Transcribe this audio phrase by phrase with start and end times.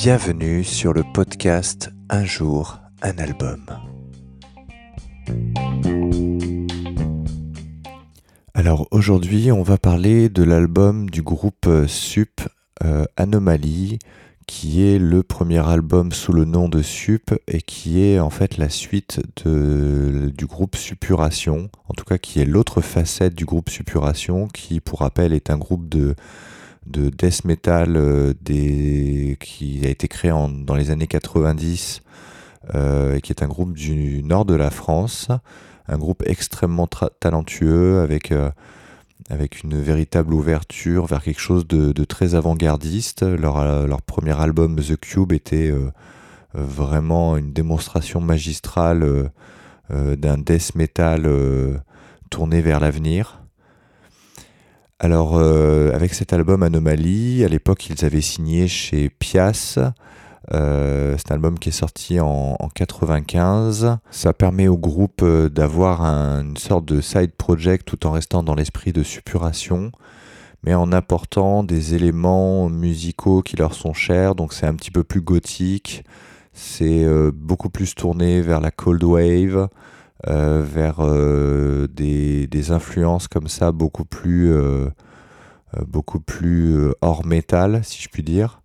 [0.00, 3.66] Bienvenue sur le podcast Un jour, un album.
[8.54, 12.42] Alors aujourd'hui, on va parler de l'album du groupe Sup
[12.84, 13.98] euh, Anomalie,
[14.46, 18.56] qui est le premier album sous le nom de Sup et qui est en fait
[18.56, 23.68] la suite de, du groupe Suppuration, en tout cas qui est l'autre facette du groupe
[23.68, 26.14] Suppuration, qui pour rappel est un groupe de
[26.88, 28.32] de death metal euh,
[29.40, 32.00] qui a été créé dans les années 90
[32.74, 35.28] euh, et qui est un groupe du nord de la France,
[35.86, 36.88] un groupe extrêmement
[37.20, 38.50] talentueux avec, euh,
[39.30, 43.22] avec une véritable ouverture vers quelque chose de, très avant-gardiste.
[43.22, 45.72] Leur, premier album The Cube était
[46.54, 49.30] vraiment une démonstration magistrale
[49.90, 51.28] d'un death metal
[52.30, 53.42] tourné vers l'avenir.
[55.00, 59.78] Alors, euh, avec cet album Anomalie, à l'époque, ils avaient signé chez Pias.
[60.52, 63.98] Euh, c'est un album qui est sorti en, 95.
[64.10, 68.56] Ça permet au groupe euh, d'avoir une sorte de side project tout en restant dans
[68.56, 69.92] l'esprit de suppuration,
[70.64, 74.34] mais en apportant des éléments musicaux qui leur sont chers.
[74.34, 76.02] Donc, c'est un petit peu plus gothique.
[76.54, 79.68] C'est beaucoup plus tourné vers la cold wave.
[80.26, 84.90] Euh, vers euh, des, influences comme ça beaucoup plus, euh,
[85.86, 88.60] beaucoup plus hors métal, si je puis dire.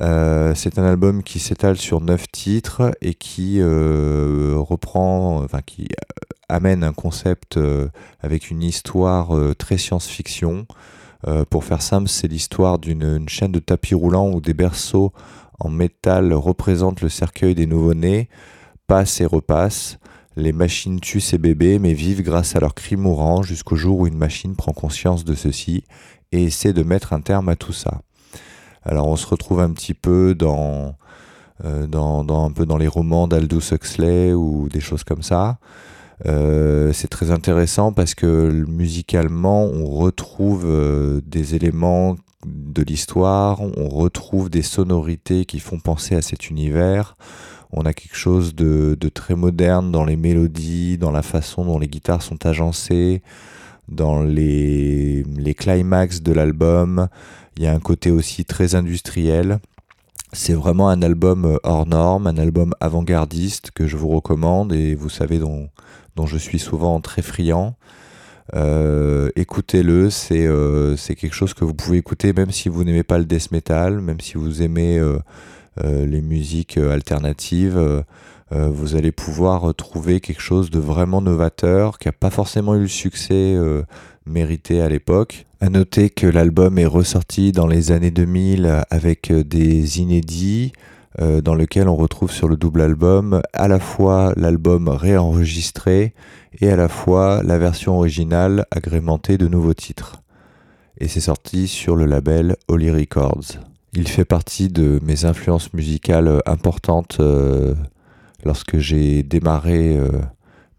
[0.00, 5.88] c'est un album qui s'étale sur neuf titres et qui reprend, qui
[6.48, 7.58] amène un concept
[8.20, 10.66] avec une histoire très science-fiction.
[11.48, 15.12] pour faire simple, c'est l'histoire d'une chaîne de tapis roulants où des berceaux
[15.60, 18.28] en métal représentent le cercueil des nouveau-nés,
[18.88, 19.98] passent et repassent.
[20.36, 24.06] Les machines tuent ces bébés, mais vivent grâce à leurs cris mourants jusqu'au jour où
[24.06, 25.84] une machine prend conscience de ceci
[26.32, 28.00] et essaie de mettre un terme à tout ça.
[28.84, 30.96] Alors on se retrouve un petit peu dans,
[31.64, 35.58] euh, un peu dans les romans d'Aldous Huxley ou des choses comme ça.
[36.26, 42.16] Euh, c'est très intéressant parce que musicalement, on retrouve euh, des éléments
[42.46, 47.16] de l'histoire, on retrouve des sonorités qui font penser à cet univers.
[47.72, 51.88] On a quelque chose de, très moderne dans les mélodies, dans la façon dont les
[51.88, 53.22] guitares sont agencées,
[53.88, 55.24] dans les,
[55.58, 57.08] climax de l'album.
[57.56, 59.58] Il y a un côté aussi très industriel.
[60.34, 65.10] C'est vraiment un album hors norme, un album avant-gardiste que je vous recommande et vous
[65.10, 65.68] savez dont,
[66.26, 67.74] je suis souvent très friand.
[68.54, 73.18] Euh, écoutez-le, euh, c'est quelque chose que vous pouvez écouter même si vous n'aimez pas
[73.18, 75.18] le death metal, même si vous aimez euh, euh,
[75.80, 78.02] les musiques euh, alternatives, euh,
[78.50, 82.88] vous allez pouvoir trouver quelque chose de vraiment novateur qui n'a pas forcément eu le
[82.88, 83.56] succès
[84.26, 85.46] mérité à l'époque.
[85.60, 90.72] À noter que l'album est ressorti dans les années 2000 avec des inédits
[91.18, 96.12] dans lequel on retrouve sur le double album à la fois l'album réenregistré
[96.60, 100.22] et à la fois la version originale agrémentée de nouveaux titres.
[100.98, 103.71] Et c'est sorti sur le label Holy Records.
[103.94, 107.74] Il fait partie de mes influences musicales euh, importantes euh,
[108.42, 110.08] lorsque j'ai démarré euh,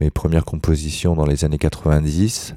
[0.00, 2.54] mes premières compositions dans les années 90.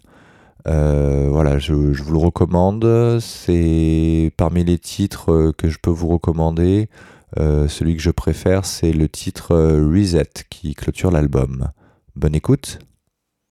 [0.65, 3.19] voilà, je, vous le recommande.
[3.19, 6.89] C'est parmi les titres que je peux vous recommander.
[7.35, 11.69] celui que je préfère, c'est le titre Reset qui clôture l'album.
[12.15, 12.79] Bonne écoute.